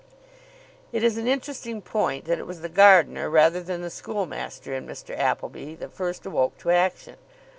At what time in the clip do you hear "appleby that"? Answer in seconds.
5.15-5.93